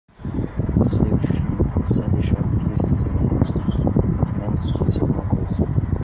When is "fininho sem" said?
1.27-2.09